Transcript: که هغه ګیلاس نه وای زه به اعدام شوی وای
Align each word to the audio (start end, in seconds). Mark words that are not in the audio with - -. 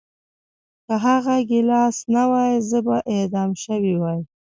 که 0.85 0.93
هغه 1.05 1.35
ګیلاس 1.49 1.97
نه 2.13 2.23
وای 2.31 2.53
زه 2.69 2.79
به 2.85 2.97
اعدام 3.15 3.51
شوی 3.63 3.95
وای 4.01 4.21